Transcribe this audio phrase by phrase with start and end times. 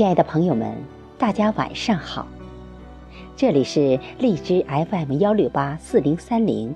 [0.00, 0.74] 亲爱的朋友们，
[1.18, 2.26] 大家晚上好！
[3.36, 6.74] 这里是荔枝 FM 幺六八四零三零，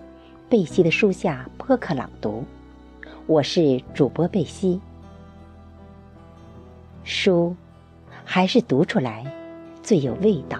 [0.50, 2.44] 贝西的书下播客朗读，
[3.26, 4.78] 我是主播贝西。
[7.02, 7.56] 书
[8.26, 9.24] 还是读出来
[9.82, 10.58] 最有味道。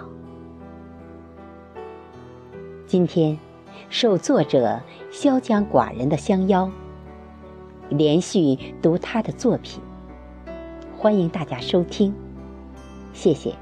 [2.87, 3.37] 今天
[3.91, 6.67] 受作者萧江寡人的相邀，
[7.89, 9.79] 连续读他的作品，
[10.97, 12.11] 欢迎大家收听。
[13.15, 13.55] 谢谢。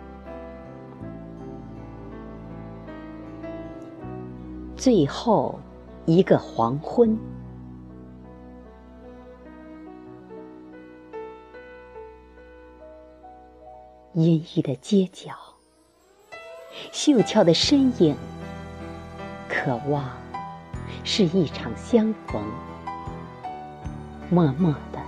[4.75, 5.57] 最后
[6.05, 7.17] 一个黄昏，
[14.13, 15.31] 阴郁的街角，
[16.91, 18.13] 秀俏的身影，
[19.47, 20.03] 渴望
[21.05, 22.43] 是一场相逢。
[24.29, 24.99] 默默的，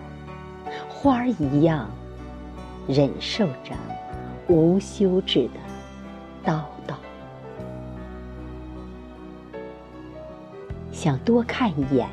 [0.88, 1.90] 花儿一样，
[2.88, 3.76] 忍受着。
[4.48, 5.60] 无休止的
[6.46, 6.94] 叨叨，
[10.92, 12.08] 想多看一眼，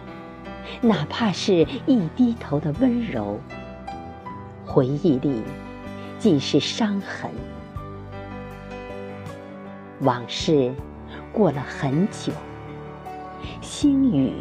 [0.80, 3.38] 哪怕是一低头的温柔。
[4.64, 5.42] 回忆里
[6.18, 7.30] 尽是伤痕，
[10.00, 10.72] 往事
[11.30, 12.32] 过了很久，
[13.60, 14.32] 星雨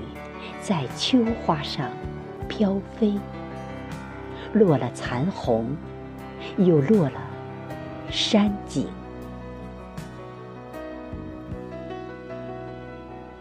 [0.62, 1.90] 在秋花上
[2.48, 3.20] 飘飞，
[4.54, 5.76] 落了残红，
[6.58, 7.31] 又落了。
[8.12, 8.88] 山景，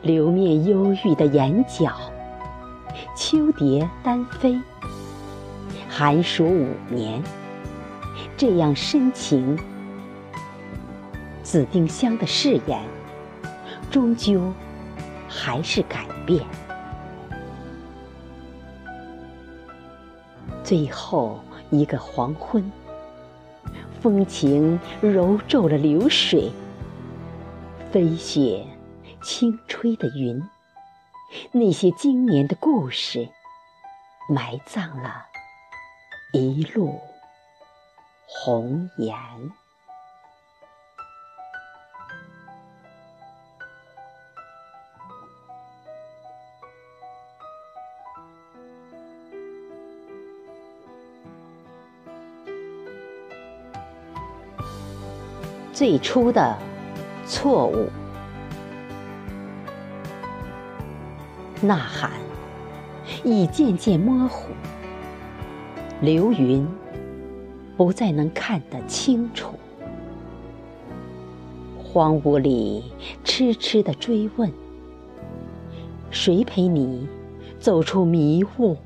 [0.00, 1.92] 流面忧郁的眼角，
[3.16, 4.56] 秋蝶单飞。
[5.88, 7.20] 寒暑五年，
[8.36, 9.58] 这样深情。
[11.42, 12.80] 紫丁香的誓言，
[13.90, 14.52] 终究
[15.28, 16.46] 还是改变。
[20.62, 21.40] 最后
[21.70, 22.70] 一个黄昏。
[24.00, 26.50] 风情揉皱了流水，
[27.92, 28.66] 飞雪
[29.22, 30.42] 轻吹的云，
[31.52, 33.28] 那些经年的故事，
[34.30, 35.26] 埋葬了
[36.32, 36.98] 一路
[38.26, 39.14] 红颜。
[55.80, 56.58] 最初的
[57.24, 57.88] 错误，
[61.62, 62.10] 呐喊
[63.24, 64.50] 已渐渐模糊，
[66.02, 66.68] 流云
[67.78, 69.54] 不再能看得清楚，
[71.78, 72.84] 荒芜里
[73.24, 74.52] 痴痴的追问：
[76.10, 77.08] 谁陪你
[77.58, 78.76] 走出迷雾？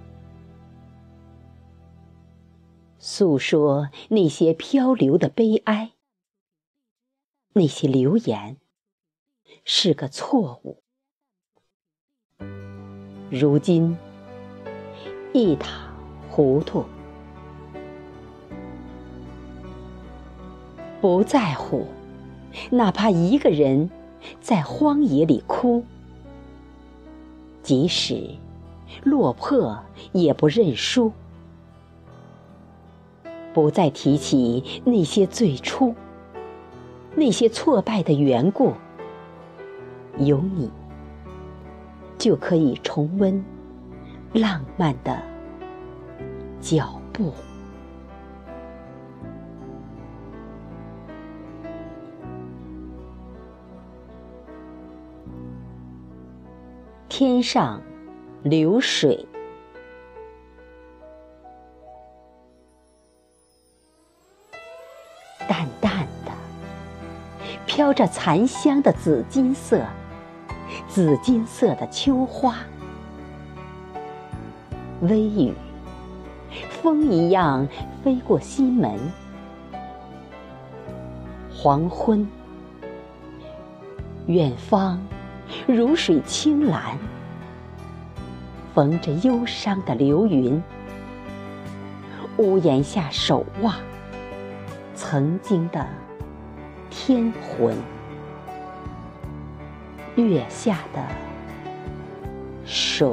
[3.00, 5.93] 诉说那些漂流的悲哀。
[7.56, 8.56] 那些流言
[9.64, 10.82] 是个错误，
[13.30, 13.96] 如今
[15.32, 15.94] 一塌
[16.28, 16.84] 糊涂，
[21.00, 21.86] 不在乎，
[22.72, 23.88] 哪怕一个人
[24.40, 25.84] 在荒野里哭，
[27.62, 28.34] 即使
[29.04, 31.12] 落魄也不认输，
[33.52, 35.94] 不再提起那些最初。
[37.16, 38.72] 那些挫败的缘故，
[40.18, 40.70] 有你，
[42.18, 43.42] 就可以重温
[44.32, 45.22] 浪漫的
[46.60, 47.32] 脚步。
[57.08, 57.80] 天上
[58.42, 59.24] 流水。
[67.74, 69.84] 飘着残香的紫金色，
[70.86, 72.58] 紫金色的秋花，
[75.00, 75.52] 微雨，
[76.70, 77.66] 风一样
[78.04, 78.96] 飞过西门。
[81.52, 82.24] 黄昏，
[84.26, 85.04] 远方
[85.66, 86.96] 如水青蓝，
[88.72, 90.62] 缝着忧伤的流云，
[92.36, 93.74] 屋檐下守望
[94.94, 95.84] 曾经的。
[97.06, 97.76] 天魂，
[100.16, 101.06] 月下的
[102.64, 103.06] 水，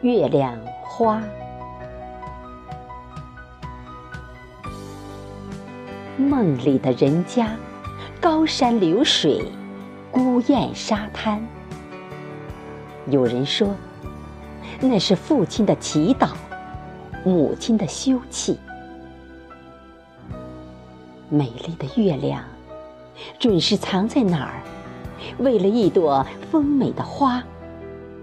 [0.00, 1.22] 月亮花，
[6.16, 7.54] 梦里的人家，
[8.20, 9.40] 高山流水，
[10.10, 11.40] 孤雁沙滩。
[13.06, 13.68] 有人说，
[14.80, 16.30] 那是父亲的祈祷，
[17.24, 18.56] 母亲的休憩。
[21.28, 22.44] 美丽的月亮，
[23.38, 24.62] 准是藏在哪儿？
[25.38, 27.42] 为了一朵丰美的花，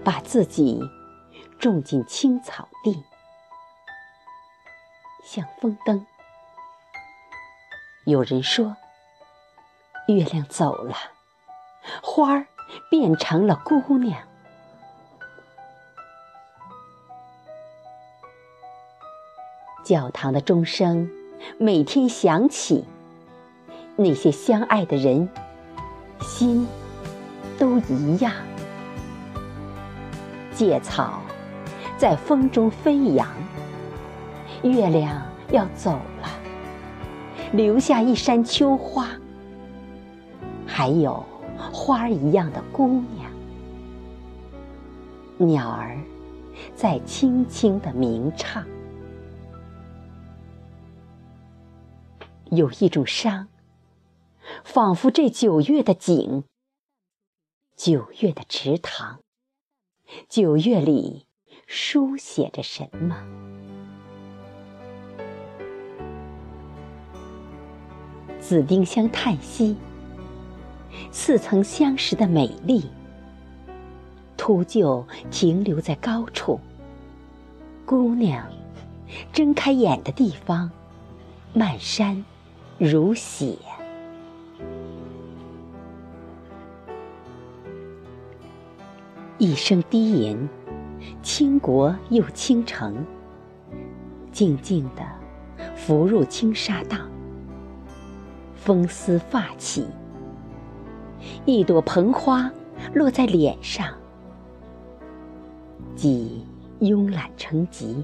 [0.02, 0.80] 把自己
[1.58, 3.02] 种进青草地，
[5.24, 6.06] 像风灯。
[8.06, 8.76] 有人说，
[10.08, 10.94] 月亮走了，
[12.02, 12.46] 花儿
[12.90, 14.18] 变成了姑娘。
[19.90, 21.10] 教堂的钟声
[21.58, 22.84] 每天响起，
[23.96, 25.28] 那些相爱的人
[26.20, 26.64] 心
[27.58, 28.32] 都一样。
[30.54, 31.18] 芥草
[31.98, 33.26] 在风中飞扬，
[34.62, 35.20] 月亮
[35.50, 35.90] 要走
[36.22, 36.28] 了，
[37.50, 39.08] 留下一山秋花，
[40.68, 41.20] 还有
[41.72, 43.28] 花儿一样的姑娘。
[45.36, 45.98] 鸟儿
[46.76, 48.64] 在轻轻地鸣唱。
[52.50, 53.48] 有一种伤，
[54.64, 56.42] 仿佛这九月的景，
[57.76, 59.20] 九月的池塘，
[60.28, 61.26] 九月里
[61.66, 63.24] 书写着什么？
[68.40, 69.76] 紫丁香叹息，
[71.12, 72.90] 似曾相识的美丽，
[74.36, 76.58] 秃鹫停留在高处，
[77.86, 78.44] 姑娘
[79.32, 80.68] 睁开眼的地方，
[81.52, 82.24] 漫山。
[82.82, 83.58] 如血，
[89.36, 90.48] 一声低吟，
[91.20, 93.04] 倾国又倾城，
[94.32, 95.06] 静静地
[95.76, 97.06] 浮入青纱荡。
[98.54, 99.86] 风丝发起，
[101.44, 102.50] 一朵蓬花
[102.94, 103.94] 落在脸上，
[105.94, 106.46] 即
[106.80, 108.02] 慵懒成疾，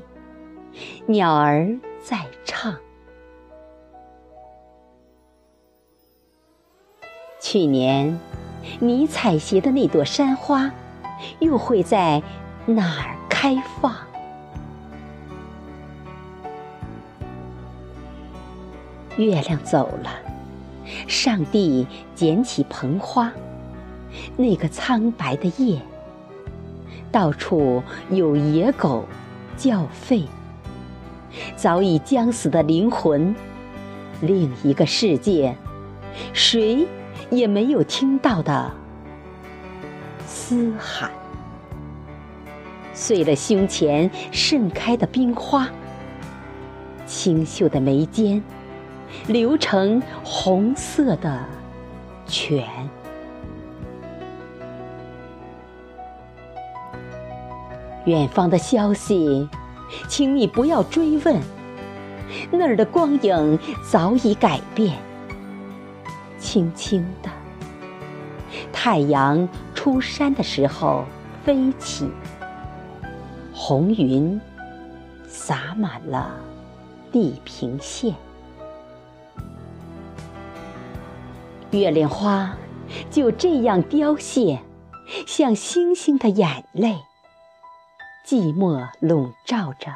[1.07, 2.77] 鸟儿在唱。
[7.49, 8.19] 去年，
[8.81, 10.69] 你采撷的那朵山花，
[11.39, 12.21] 又会在
[12.67, 13.95] 哪儿开放？
[19.17, 20.11] 月亮走了，
[21.07, 23.31] 上帝捡起盆花，
[24.37, 25.81] 那个苍白的夜，
[27.13, 29.05] 到处有野狗
[29.57, 30.25] 叫吠，
[31.55, 33.33] 早已将死的灵魂，
[34.21, 35.55] 另一个世界，
[36.33, 36.85] 谁？
[37.31, 38.73] 也没有听到的
[40.27, 41.11] 嘶喊，
[42.95, 45.69] 碎了胸前盛开的冰花，
[47.07, 48.43] 清秀的眉间
[49.27, 51.45] 流成红色的
[52.27, 52.65] 泉。
[58.05, 59.49] 远方的消息，
[60.09, 61.41] 请你不要追问，
[62.53, 63.59] 那儿的光影
[63.91, 64.97] 早已改变。
[66.47, 67.31] 轻轻的，
[68.73, 71.05] 太阳出山的时候
[71.45, 72.09] 飞起，
[73.53, 74.41] 红云
[75.27, 76.33] 洒满了
[77.11, 78.15] 地平线。
[81.73, 82.57] 月亮花
[83.11, 84.61] 就这样凋谢，
[85.27, 86.97] 像星星的眼泪，
[88.25, 89.91] 寂寞笼罩着，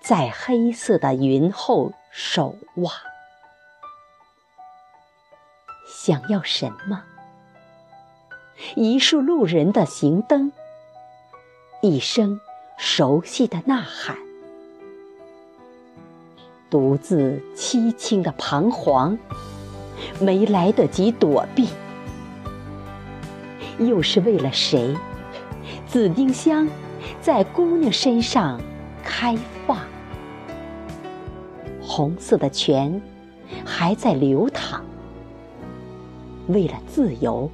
[0.00, 2.90] 在黑色的云后守望。
[5.86, 7.02] 想要什么？
[8.74, 10.52] 一束路人的行灯，
[11.82, 12.40] 一声
[12.78, 14.16] 熟悉的呐喊，
[16.70, 19.18] 独自凄清的彷徨，
[20.20, 21.68] 没来得及躲避，
[23.78, 24.96] 又是为了谁？
[25.86, 26.68] 紫丁香
[27.20, 28.60] 在姑娘身上
[29.02, 29.36] 开
[29.66, 29.78] 放，
[31.82, 33.00] 红色的泉
[33.64, 34.83] 还在流淌。
[36.48, 37.50] 为了自由，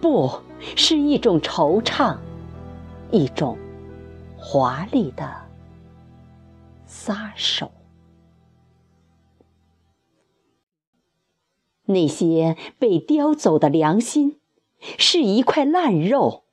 [0.00, 0.30] 不
[0.76, 2.16] 是一种惆怅，
[3.10, 3.58] 一种
[4.36, 5.28] 华丽的
[6.86, 7.70] 撒手。
[11.86, 14.38] 那些被叼走的良心，
[14.98, 16.44] 是一块烂肉。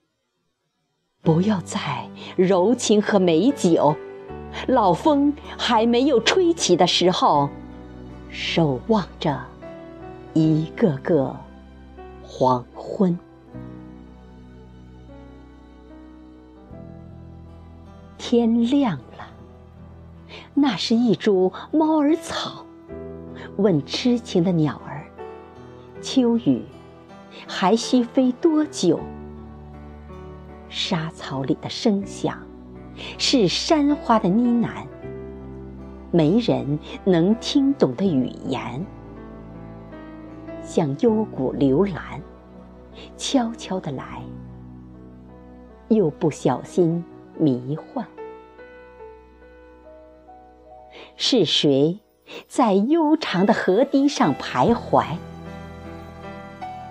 [1.22, 3.96] 不要在柔情和美酒，
[4.68, 7.50] 老风还没有吹起的时候，
[8.30, 9.46] 守望着
[10.34, 11.36] 一个个。
[12.32, 13.18] 黄昏，
[18.20, 19.28] 天亮了。
[20.54, 22.64] 那是一株猫儿草，
[23.58, 25.08] 问痴情的鸟儿：
[26.04, 26.62] 秋雨
[27.48, 29.00] 还需飞多久？
[30.70, 32.38] 沙草里的声响，
[33.18, 34.86] 是山花的呢喃，
[36.12, 38.86] 没人能听懂的语言，
[40.70, 42.22] 像幽谷流岚，
[43.18, 44.22] 悄悄的来，
[45.88, 47.04] 又不小心
[47.40, 48.06] 迷幻。
[51.18, 52.00] 是谁
[52.48, 55.06] 在悠长的河堤上徘徊？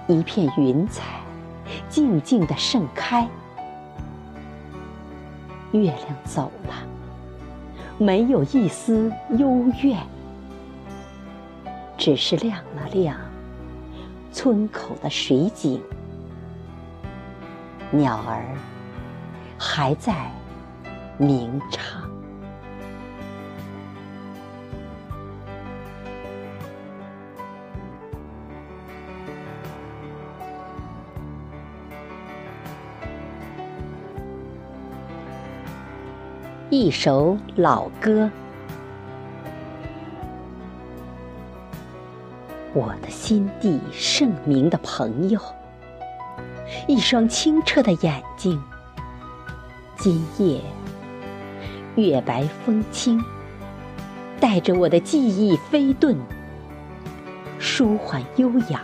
[0.08, 1.20] 一片云彩
[1.88, 3.28] 静静的盛开。
[5.70, 6.74] 月亮走了，
[7.96, 9.96] 没有一丝幽怨，
[11.96, 13.16] 只是亮了亮
[14.32, 15.82] 村口的水井。
[17.90, 18.54] 鸟儿
[19.58, 20.30] 还在
[21.16, 22.08] 鸣唱。
[36.70, 38.30] 一首老歌，
[42.78, 45.40] 我的心地圣明的朋友，
[46.86, 48.62] 一双清澈的眼睛。
[49.96, 50.60] 今夜
[51.96, 53.20] 月白风轻，
[54.38, 56.14] 带着我的记忆飞遁，
[57.58, 58.80] 舒缓悠扬，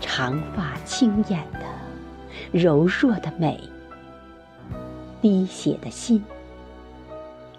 [0.00, 1.60] 长发轻艳的
[2.50, 3.62] 柔弱的美。
[5.20, 6.24] 滴血的心，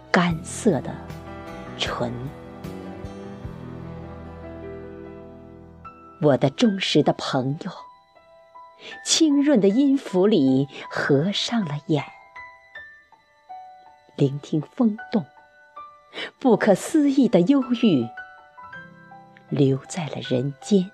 [0.09, 0.89] 干涩的
[1.77, 2.11] 唇，
[6.25, 7.71] 我的忠实的朋友，
[9.05, 12.03] 清润的音符里合上了眼，
[14.15, 15.23] 聆听风动，
[16.39, 18.07] 不可思议的忧郁，
[19.49, 20.89] 留在了人间，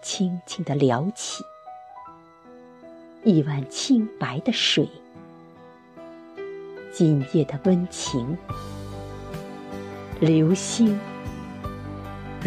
[0.00, 1.42] 轻轻的撩起。
[3.24, 4.88] 一碗清白的水，
[6.92, 8.38] 今夜的温情，
[10.20, 10.98] 流星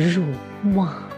[0.02, 0.24] 入
[0.64, 1.13] 梦。